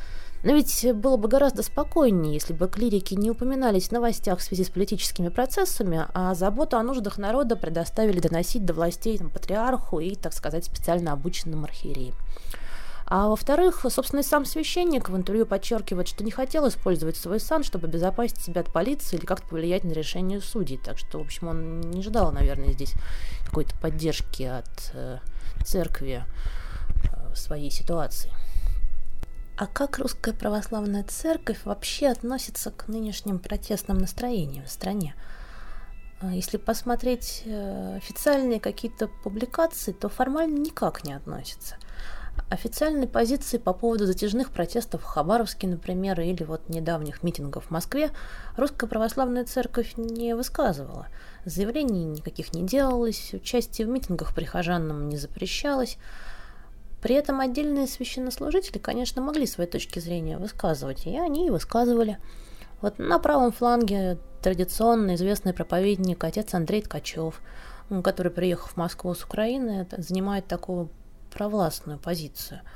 Но 0.42 0.52
ведь 0.52 0.86
было 0.94 1.16
бы 1.16 1.28
гораздо 1.28 1.62
спокойнее, 1.62 2.34
если 2.34 2.52
бы 2.52 2.68
клирики 2.68 3.14
не 3.14 3.30
упоминались 3.30 3.88
в 3.88 3.92
новостях 3.92 4.38
в 4.38 4.42
связи 4.42 4.64
с 4.64 4.70
политическими 4.70 5.28
процессами, 5.28 6.06
а 6.14 6.34
заботу 6.34 6.76
о 6.76 6.82
нуждах 6.82 7.18
народа 7.18 7.56
предоставили 7.56 8.20
доносить 8.20 8.64
до 8.64 8.74
властей 8.74 9.18
там, 9.18 9.30
патриарху 9.30 9.98
и, 10.00 10.14
так 10.14 10.32
сказать, 10.32 10.64
специально 10.64 11.12
обученным 11.12 11.64
архиереям. 11.64 12.14
А 13.08 13.28
во-вторых, 13.28 13.86
собственно, 13.88 14.20
и 14.20 14.24
сам 14.24 14.44
священник 14.44 15.08
в 15.08 15.16
интервью 15.16 15.46
подчеркивает, 15.46 16.08
что 16.08 16.24
не 16.24 16.32
хотел 16.32 16.68
использовать 16.68 17.16
свой 17.16 17.38
сан, 17.38 17.62
чтобы 17.62 17.86
обезопасить 17.86 18.40
себя 18.40 18.62
от 18.62 18.72
полиции 18.72 19.16
или 19.16 19.24
как-то 19.24 19.46
повлиять 19.46 19.84
на 19.84 19.92
решение 19.92 20.40
судей. 20.40 20.76
Так 20.76 20.98
что, 20.98 21.18
в 21.18 21.22
общем, 21.22 21.46
он 21.46 21.80
не 21.82 22.02
ждал, 22.02 22.32
наверное, 22.32 22.72
здесь 22.72 22.94
какой-то 23.44 23.76
поддержки 23.76 24.42
от 24.42 24.90
э, 24.92 25.18
церкви 25.64 26.24
э, 27.04 27.32
в 27.32 27.38
своей 27.38 27.70
ситуации. 27.70 28.32
А 29.56 29.66
как 29.66 29.98
русская 29.98 30.34
православная 30.34 31.02
церковь 31.02 31.64
вообще 31.64 32.08
относится 32.08 32.70
к 32.70 32.88
нынешним 32.88 33.38
протестным 33.38 33.96
настроениям 33.96 34.66
в 34.66 34.70
стране? 34.70 35.14
А 36.20 36.34
если 36.34 36.58
посмотреть 36.58 37.42
э, 37.46 37.96
официальные 37.96 38.60
какие-то 38.60 39.08
публикации, 39.08 39.92
то 39.92 40.10
формально 40.10 40.58
никак 40.58 41.04
не 41.04 41.14
относится. 41.14 41.76
Официальной 42.50 43.08
позиции 43.08 43.56
по 43.56 43.72
поводу 43.72 44.04
затяжных 44.04 44.50
протестов 44.50 45.02
в 45.02 45.06
Хабаровске, 45.06 45.66
например, 45.68 46.20
или 46.20 46.42
вот 46.44 46.68
недавних 46.68 47.22
митингов 47.22 47.66
в 47.66 47.70
Москве 47.70 48.10
Русская 48.58 48.86
Православная 48.86 49.46
Церковь 49.46 49.94
не 49.96 50.36
высказывала. 50.36 51.06
Заявлений 51.46 52.04
никаких 52.04 52.52
не 52.52 52.62
делалось, 52.62 53.32
участие 53.32 53.86
в 53.86 53.90
митингах 53.90 54.34
прихожанам 54.34 55.08
не 55.08 55.16
запрещалось. 55.16 55.96
При 57.06 57.14
этом 57.14 57.38
отдельные 57.38 57.86
священнослужители, 57.86 58.78
конечно, 58.78 59.22
могли 59.22 59.46
свои 59.46 59.68
точки 59.68 60.00
зрения 60.00 60.38
высказывать, 60.38 61.06
и 61.06 61.16
они 61.16 61.46
и 61.46 61.50
высказывали. 61.50 62.18
Вот 62.80 62.98
на 62.98 63.20
правом 63.20 63.52
фланге 63.52 64.18
традиционно 64.42 65.14
известный 65.14 65.52
проповедник 65.52 66.24
отец 66.24 66.52
Андрей 66.52 66.82
Ткачев, 66.82 67.40
который, 68.02 68.32
приехав 68.32 68.72
в 68.72 68.76
Москву 68.76 69.14
с 69.14 69.22
Украины, 69.22 69.86
занимает 69.96 70.48
такую 70.48 70.88
провластную 71.30 72.00
позицию– 72.00 72.62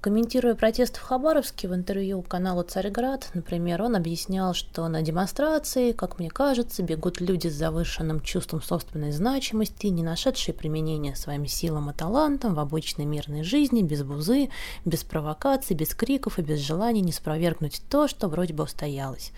Комментируя 0.00 0.56
протест 0.56 0.96
в 0.96 1.02
Хабаровске 1.02 1.68
в 1.68 1.74
интервью 1.74 2.22
каналу 2.22 2.62
«Царьград», 2.62 3.30
например, 3.34 3.82
он 3.82 3.94
объяснял, 3.94 4.52
что 4.52 4.88
на 4.88 5.00
демонстрации, 5.02 5.92
как 5.92 6.18
мне 6.18 6.28
кажется, 6.28 6.82
бегут 6.82 7.20
люди 7.20 7.46
с 7.46 7.54
завышенным 7.54 8.20
чувством 8.20 8.62
собственной 8.62 9.12
значимости, 9.12 9.86
не 9.86 10.02
нашедшие 10.02 10.54
применения 10.54 11.14
своим 11.14 11.46
силам 11.46 11.90
и 11.90 11.94
талантам 11.94 12.54
в 12.54 12.58
обычной 12.58 13.04
мирной 13.04 13.44
жизни, 13.44 13.82
без 13.82 14.02
бузы, 14.02 14.50
без 14.84 15.04
провокаций, 15.04 15.76
без 15.76 15.94
криков 15.94 16.38
и 16.38 16.42
без 16.42 16.58
желания 16.58 17.00
не 17.00 17.12
спровергнуть 17.12 17.80
то, 17.88 18.08
что 18.08 18.26
вроде 18.26 18.54
бы 18.54 18.64
устоялось. 18.64 19.32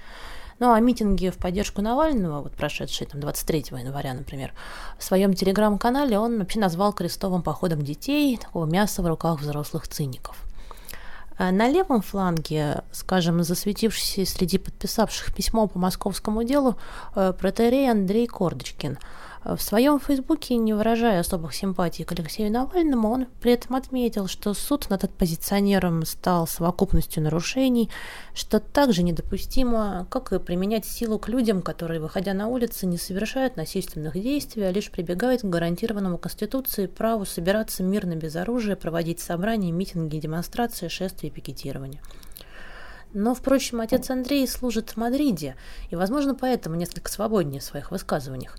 Ну 0.63 0.73
а 0.73 0.79
митинги 0.79 1.29
в 1.29 1.39
поддержку 1.39 1.83
Навального, 1.83 2.41
вот 2.41 2.53
прошедшие 2.53 3.09
там 3.09 3.21
23 3.21 3.65
января, 3.81 4.15
например, 4.15 4.53
в 4.97 5.03
своем 5.03 5.35
телеграм-канале 5.35 6.17
он 6.21 6.39
вообще 6.39 6.61
назвал 6.61 6.93
крестовым 6.93 7.43
походом 7.43 7.83
детей, 7.83 8.37
такого 8.37 8.65
мяса 8.65 9.03
в 9.03 9.09
руках 9.09 9.41
взрослых 9.41 9.89
циников. 9.89 10.37
А 11.37 11.51
на 11.51 11.69
левом 11.69 12.01
фланге, 12.01 12.85
скажем, 12.93 13.43
засветившийся 13.43 14.25
среди 14.25 14.59
подписавших 14.59 15.35
письмо 15.35 15.67
по 15.67 15.81
московскому 15.81 16.45
делу, 16.45 16.77
э, 17.17 17.33
протеерей 17.33 17.91
Андрей 17.91 18.29
Кордочкин– 18.29 18.99
в 19.45 19.59
своем 19.59 19.99
фейсбуке, 19.99 20.57
не 20.57 20.73
выражая 20.73 21.21
особых 21.21 21.55
симпатий 21.55 22.05
к 22.05 22.13
Алексею 22.13 22.53
Навальному, 22.53 23.11
он 23.11 23.27
при 23.41 23.53
этом 23.53 23.75
отметил, 23.75 24.29
что 24.29 24.55
суд 24.55 24.89
над 24.89 25.05
оппозиционером 25.05 26.05
стал 26.05 26.47
совокупностью 26.47 27.23
нарушений, 27.23 27.91
что 28.35 28.61
также 28.61 29.03
недопустимо, 29.03 30.07
как 30.11 30.33
и 30.33 30.39
применять 30.39 30.87
силу 30.87 31.19
к 31.19 31.29
людям, 31.29 31.61
которые, 31.61 32.01
выходя 32.01 32.35
на 32.35 32.47
улицы, 32.47 32.87
не 32.87 32.99
совершают 32.99 33.57
насильственных 33.57 34.15
действий, 34.15 34.63
а 34.63 34.71
лишь 34.71 34.91
прибегают 34.91 35.43
к 35.43 35.47
гарантированному 35.47 36.19
Конституции 36.19 36.87
праву 36.87 37.25
собираться 37.25 37.83
мирно 37.83 38.15
без 38.15 38.37
оружия, 38.37 38.77
проводить 38.77 39.19
собрания, 39.19 39.73
митинги, 39.73 40.19
демонстрации, 40.19 40.87
шествия 40.87 41.31
и 41.31 41.33
пикетирования. 41.33 42.01
Но, 43.13 43.35
впрочем, 43.35 43.81
отец 43.81 44.09
Андрей 44.09 44.47
служит 44.47 44.91
в 44.91 44.97
Мадриде, 44.97 45.57
и, 45.91 45.97
возможно, 45.97 46.35
поэтому 46.35 46.77
несколько 46.77 47.11
свободнее 47.11 47.61
в 47.61 47.65
своих 47.65 47.91
высказываниях. 47.91 48.57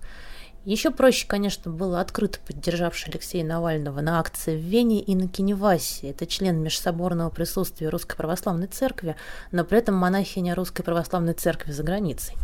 Еще 0.65 0.91
проще, 0.91 1.27
конечно, 1.27 1.69
было 1.69 1.99
открыто 1.99 2.39
поддержавший 2.39 3.11
Алексея 3.11 3.43
Навального 3.43 3.99
на 3.99 4.19
акции 4.19 4.55
в 4.55 4.61
Вене 4.61 5.01
и 5.01 5.13
на 5.13 5.27
Киневасе. 5.27 6.11
Это 6.11 6.25
член 6.25 6.57
межсоборного 6.61 7.29
присутствия 7.29 7.89
Русской 7.89 8.15
Православной 8.15 8.67
Церкви, 8.67 9.17
но 9.51 9.65
при 9.65 9.79
этом 9.79 9.95
монахиня 9.95 10.55
Русской 10.55 10.83
Православной 10.83 11.33
Церкви 11.33 11.73
за 11.73 11.83
границей. 11.83 12.35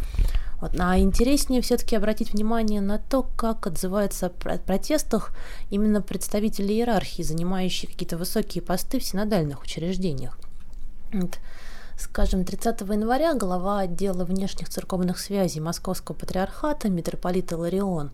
Вот. 0.60 0.72
А 0.78 1.00
интереснее 1.00 1.62
все-таки 1.62 1.96
обратить 1.96 2.34
внимание 2.34 2.82
на 2.82 2.98
то, 2.98 3.24
как 3.38 3.66
отзываются 3.66 4.26
о 4.26 4.30
протестах 4.30 5.32
именно 5.70 6.02
представители 6.02 6.74
иерархии, 6.74 7.24
занимающие 7.24 7.90
какие-то 7.90 8.18
высокие 8.18 8.62
посты 8.62 9.00
в 9.00 9.06
синодальных 9.06 9.64
учреждениях. 9.64 10.38
Вот. 11.14 11.40
Скажем, 12.00 12.46
30 12.46 12.80
января 12.80 13.34
глава 13.34 13.80
отдела 13.80 14.24
внешних 14.24 14.70
церковных 14.70 15.20
связей 15.20 15.60
Московского 15.60 16.16
патриархата 16.16 16.90
митрополит 16.90 17.52
Иларион 17.52 18.12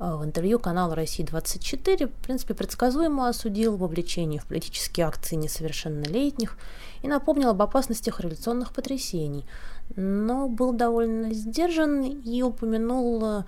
э, 0.00 0.14
в 0.16 0.24
интервью 0.24 0.58
каналу 0.58 0.94
«Россия-24» 0.94 2.06
в 2.06 2.24
принципе 2.24 2.54
предсказуемо 2.54 3.28
осудил 3.28 3.76
вовлечение 3.76 4.40
в 4.40 4.46
политические 4.46 5.04
акции 5.04 5.36
несовершеннолетних 5.36 6.56
и 7.02 7.08
напомнил 7.08 7.50
об 7.50 7.60
опасностях 7.60 8.20
революционных 8.20 8.72
потрясений, 8.72 9.44
но 9.96 10.48
был 10.48 10.72
довольно 10.72 11.34
сдержан 11.34 12.04
и 12.04 12.40
упомянул 12.40 13.22
э, 13.22 13.44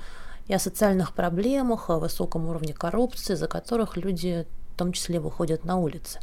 и 0.49 0.53
о 0.53 0.59
социальных 0.59 1.15
проблемах, 1.15 1.89
о 1.89 1.99
высоком 1.99 2.47
уровне 2.51 2.75
коррупции, 2.75 3.37
за 3.37 3.49
которых 3.49 3.97
люди 3.97 4.47
в 4.75 4.79
том 4.79 4.93
числе 4.93 5.19
выходят 5.19 5.65
на 5.65 5.79
улицы. 5.79 6.21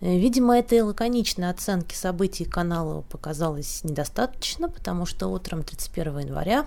Э, 0.00 0.16
видимо, 0.16 0.58
этой 0.58 0.80
лаконичной 0.80 1.50
оценки 1.50 1.94
событий 1.94 2.44
канала 2.44 3.02
показалось 3.02 3.84
недостаточно, 3.84 4.68
потому 4.68 5.06
что 5.06 5.28
утром 5.28 5.62
31 5.62 6.18
января 6.20 6.66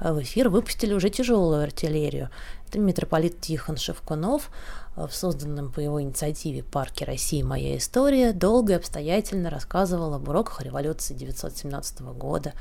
э, 0.00 0.12
в 0.12 0.22
эфир 0.22 0.48
выпустили 0.48 0.94
уже 0.94 1.10
тяжелую 1.10 1.62
артиллерию. 1.62 2.30
Это 2.68 2.78
митрополит 2.78 3.40
Тихон 3.40 3.76
Шевкунов 3.76 4.50
э, 4.96 5.06
в 5.06 5.14
созданном 5.14 5.70
по 5.70 5.80
его 5.80 6.00
инициативе 6.00 6.62
парке 6.62 7.04
России 7.04 7.42
«Моя 7.42 7.76
история» 7.76 8.32
долго 8.32 8.72
и 8.72 8.76
обстоятельно 8.76 9.50
рассказывал 9.50 10.14
об 10.14 10.28
уроках 10.28 10.62
революции 10.62 11.14
1917 11.14 12.00
года, 12.00 12.54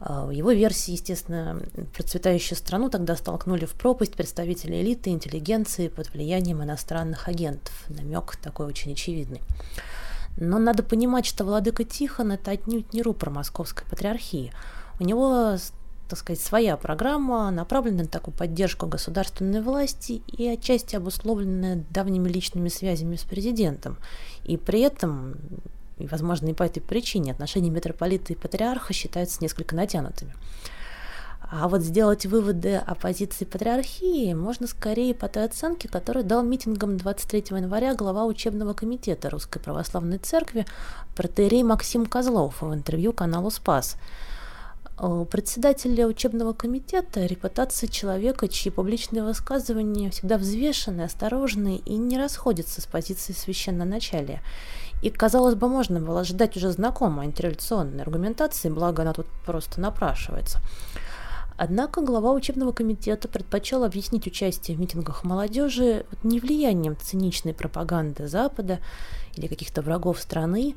в 0.00 0.30
его 0.30 0.52
версии, 0.52 0.92
естественно, 0.92 1.60
процветающую 1.94 2.56
страну 2.56 2.88
тогда 2.88 3.16
столкнули 3.16 3.66
в 3.66 3.74
пропасть 3.74 4.14
представители 4.14 4.80
элиты, 4.80 5.10
интеллигенции 5.10 5.88
под 5.88 6.10
влиянием 6.12 6.62
иностранных 6.62 7.28
агентов. 7.28 7.74
Намек 7.88 8.36
такой 8.36 8.66
очень 8.66 8.92
очевидный. 8.92 9.42
Но 10.38 10.58
надо 10.58 10.82
понимать, 10.82 11.26
что 11.26 11.44
владыка 11.44 11.84
Тихон– 11.84 12.32
это 12.32 12.52
отнюдь 12.52 12.94
не 12.94 13.02
рупор 13.02 13.30
московской 13.30 13.84
патриархии. 13.86 14.52
У 14.98 15.04
него 15.04 15.56
так 16.10 16.18
сказать, 16.18 16.40
своя 16.40 16.76
программа, 16.76 17.50
направленная 17.52 18.02
на 18.02 18.10
такую 18.10 18.34
поддержку 18.34 18.86
государственной 18.86 19.62
власти 19.62 20.22
и 20.26 20.48
отчасти 20.48 20.96
обусловленная 20.96 21.84
давними 21.90 22.28
личными 22.28 22.68
связями 22.68 23.14
с 23.14 23.22
президентом. 23.22 23.96
И 24.42 24.56
при 24.56 24.80
этом, 24.80 25.36
и, 26.00 26.06
возможно, 26.06 26.48
и 26.48 26.54
по 26.54 26.62
этой 26.62 26.80
причине, 26.80 27.32
отношения 27.32 27.70
митрополита 27.70 28.32
и 28.32 28.36
патриарха 28.36 28.92
считаются 28.92 29.42
несколько 29.42 29.76
натянутыми. 29.76 30.34
А 31.52 31.68
вот 31.68 31.82
сделать 31.82 32.26
выводы 32.26 32.76
о 32.76 32.94
позиции 32.94 33.44
патриархии 33.44 34.34
можно 34.34 34.68
скорее 34.68 35.14
по 35.14 35.28
той 35.28 35.46
оценке, 35.46 35.88
которую 35.88 36.24
дал 36.24 36.44
митингом 36.44 36.96
23 36.96 37.56
января 37.58 37.94
глава 37.94 38.24
учебного 38.24 38.72
комитета 38.72 39.30
Русской 39.30 39.58
Православной 39.58 40.18
Церкви 40.18 40.64
протеерей 41.16 41.64
Максим 41.64 42.06
Козлов 42.06 42.62
в 42.62 42.72
интервью 42.72 43.12
каналу 43.12 43.50
«Спас». 43.50 43.96
У 45.02 45.24
председателя 45.24 46.06
учебного 46.06 46.52
комитета 46.52 47.24
репутация 47.24 47.88
человека, 47.88 48.48
чьи 48.48 48.70
публичные 48.70 49.24
высказывания 49.24 50.10
всегда 50.10 50.36
взвешены, 50.36 51.00
осторожны 51.02 51.76
и 51.76 51.96
не 51.96 52.18
расходятся 52.18 52.82
с 52.82 52.86
позицией 52.86 53.34
священноначалия. 53.34 54.42
И, 55.02 55.10
казалось 55.10 55.54
бы, 55.54 55.68
можно 55.68 56.00
было 56.00 56.20
ожидать 56.20 56.56
уже 56.56 56.70
знакомой 56.70 57.26
антиреволюционной 57.26 58.02
аргументации, 58.02 58.68
благо 58.68 59.02
она 59.02 59.12
тут 59.12 59.26
просто 59.46 59.80
напрашивается. 59.80 60.60
Однако 61.62 62.00
глава 62.00 62.32
учебного 62.32 62.72
комитета 62.72 63.28
предпочел 63.28 63.84
объяснить 63.84 64.26
участие 64.26 64.76
в 64.76 64.80
митингах 64.80 65.24
молодежи 65.24 66.06
не 66.22 66.40
влиянием 66.40 66.96
циничной 66.96 67.52
пропаганды 67.52 68.28
Запада 68.28 68.78
или 69.36 69.46
каких-то 69.46 69.82
врагов 69.82 70.18
страны, 70.20 70.74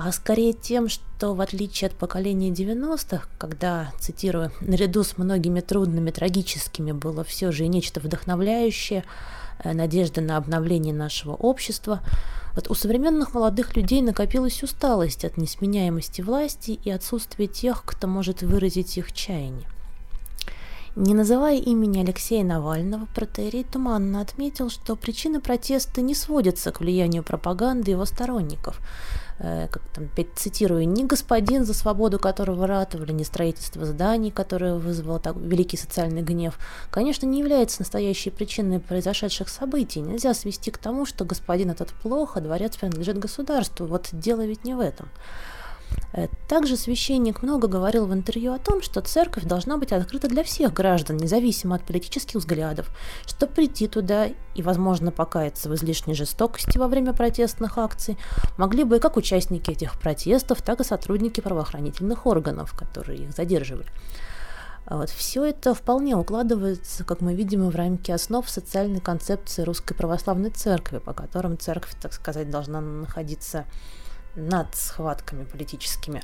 а 0.00 0.12
скорее 0.12 0.52
тем, 0.52 0.88
что 0.88 1.34
в 1.34 1.40
отличие 1.40 1.88
от 1.88 1.94
поколения 1.96 2.50
90-х, 2.50 3.28
когда, 3.36 3.90
цитирую, 3.98 4.52
наряду 4.60 5.02
с 5.02 5.18
многими 5.18 5.58
трудными, 5.58 6.12
трагическими 6.12 6.92
было 6.92 7.24
все 7.24 7.50
же 7.50 7.64
и 7.64 7.68
нечто 7.68 7.98
вдохновляющее, 7.98 9.02
э, 9.58 9.72
надежда 9.72 10.20
на 10.20 10.36
обновление 10.36 10.94
нашего 10.94 11.32
общества, 11.32 11.98
вот 12.54 12.70
у 12.70 12.74
современных 12.74 13.34
молодых 13.34 13.74
людей 13.74 14.00
накопилась 14.00 14.62
усталость 14.62 15.24
от 15.24 15.36
несменяемости 15.36 16.22
власти 16.22 16.78
и 16.84 16.92
отсутствия 16.92 17.48
тех, 17.48 17.82
кто 17.84 18.06
может 18.06 18.42
выразить 18.42 18.98
их 18.98 19.12
чаяние. 19.12 19.66
Не 20.96 21.14
называя 21.14 21.56
имени 21.56 22.00
Алексея 22.00 22.44
Навального, 22.44 23.06
протеерей 23.14 23.64
туманно 23.64 24.20
отметил, 24.20 24.70
что 24.70 24.96
причины 24.96 25.40
протеста 25.40 26.00
не 26.00 26.14
сводятся 26.14 26.72
к 26.72 26.80
влиянию 26.80 27.22
пропаганды 27.22 27.92
его 27.92 28.04
сторонников. 28.04 28.80
Э, 29.38 29.68
как 29.68 29.82
там, 29.94 30.08
цитирую, 30.34 30.88
«ни 30.88 31.04
господин, 31.04 31.64
за 31.64 31.74
свободу 31.74 32.18
которого 32.18 32.66
ратовали, 32.66 33.12
ни 33.12 33.22
строительство 33.22 33.84
зданий, 33.84 34.30
которое 34.30 34.74
вызвало 34.74 35.20
так 35.20 35.36
великий 35.36 35.76
социальный 35.76 36.22
гнев, 36.22 36.58
конечно, 36.90 37.26
не 37.26 37.38
является 37.38 37.80
настоящей 37.80 38.30
причиной 38.30 38.80
произошедших 38.80 39.48
событий. 39.48 40.00
Нельзя 40.00 40.34
свести 40.34 40.70
к 40.70 40.78
тому, 40.78 41.06
что 41.06 41.24
господин 41.24 41.70
этот 41.70 41.90
плохо, 41.90 42.40
дворец 42.40 42.76
принадлежит 42.76 43.18
государству. 43.18 43.86
Вот 43.86 44.08
дело 44.12 44.44
ведь 44.44 44.64
не 44.64 44.74
в 44.74 44.80
этом». 44.80 45.08
Э, 46.12 46.28
также 46.48 46.76
священник 46.76 47.42
много 47.42 47.68
говорил 47.68 48.06
в 48.06 48.12
интервью 48.12 48.52
о 48.52 48.58
том, 48.58 48.82
что 48.82 49.00
церковь 49.00 49.44
должна 49.44 49.76
быть 49.76 49.92
открыта 49.92 50.28
для 50.28 50.42
всех 50.42 50.72
граждан, 50.72 51.16
независимо 51.16 51.76
от 51.76 51.84
политических 51.84 52.36
взглядов, 52.36 52.90
что 53.26 53.46
прийти 53.46 53.88
туда 53.88 54.28
и, 54.54 54.62
возможно, 54.62 55.10
покаяться 55.10 55.68
в 55.68 55.74
излишней 55.74 56.14
жестокости 56.14 56.78
во 56.78 56.88
время 56.88 57.12
протестных 57.12 57.78
акций 57.78 58.16
могли 58.56 58.84
бы 58.84 58.98
как 59.00 59.16
участники 59.16 59.70
этих 59.70 59.98
протестов, 60.00 60.62
так 60.62 60.80
и 60.80 60.84
сотрудники 60.84 61.40
правоохранительных 61.40 62.26
органов, 62.26 62.72
которые 62.76 63.24
их 63.24 63.32
задерживали. 63.32 63.86
А 64.86 64.96
вот 64.96 65.10
все 65.10 65.44
это 65.44 65.74
вполне 65.74 66.16
укладывается, 66.16 67.04
как 67.04 67.20
мы 67.20 67.34
видим, 67.34 67.68
в 67.68 67.76
рамки 67.76 68.10
основ 68.10 68.48
социальной 68.48 69.00
концепции 69.00 69.62
Русской 69.62 69.94
Православной 69.94 70.48
Церкви, 70.48 70.96
по 70.96 71.12
которым 71.12 71.58
церковь, 71.58 71.92
так 72.00 72.14
сказать, 72.14 72.50
должна 72.50 72.80
находиться 72.80 73.66
над 74.34 74.74
схватками 74.74 75.44
политическими. 75.44 76.22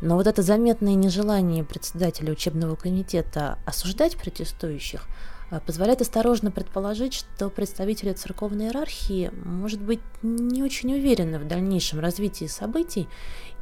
Но 0.00 0.16
вот 0.16 0.26
это 0.26 0.42
заметное 0.42 0.94
нежелание 0.94 1.64
председателя 1.64 2.32
учебного 2.32 2.76
комитета 2.76 3.58
осуждать 3.64 4.16
протестующих 4.16 5.06
э, 5.50 5.60
позволяет 5.60 6.00
осторожно 6.00 6.50
предположить, 6.50 7.14
что 7.14 7.48
представители 7.48 8.12
церковной 8.12 8.66
иерархии, 8.66 9.30
может 9.44 9.80
быть, 9.80 10.00
не 10.22 10.62
очень 10.62 10.92
уверены 10.92 11.38
в 11.38 11.46
дальнейшем 11.46 12.00
развитии 12.00 12.46
событий 12.46 13.08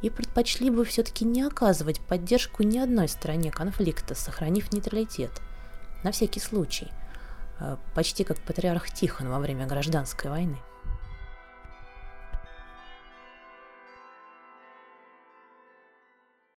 и 0.01 0.09
предпочли 0.09 0.69
бы 0.69 0.83
все-таки 0.85 1.23
не 1.23 1.43
оказывать 1.43 2.01
поддержку 2.01 2.63
ни 2.63 2.79
одной 2.79 3.07
стороне 3.07 3.51
конфликта, 3.51 4.15
сохранив 4.15 4.73
нейтралитет. 4.73 5.31
На 6.03 6.11
всякий 6.11 6.39
случай. 6.39 6.91
Э, 7.59 7.77
почти 7.93 8.23
как 8.23 8.39
патриарх 8.39 8.91
Тихон 8.91 9.29
во 9.29 9.39
время 9.39 9.67
гражданской 9.67 10.29
войны. 10.29 10.57